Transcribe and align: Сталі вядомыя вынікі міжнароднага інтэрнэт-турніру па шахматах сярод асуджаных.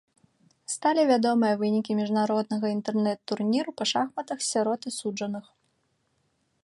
Сталі 0.75 1.03
вядомыя 1.09 1.59
вынікі 1.61 1.97
міжнароднага 1.99 2.67
інтэрнэт-турніру 2.77 3.71
па 3.83 3.87
шахматах 3.93 4.39
сярод 4.51 4.81
асуджаных. 4.93 5.45